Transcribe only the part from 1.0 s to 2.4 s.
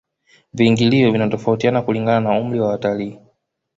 vinatofautia kulingana na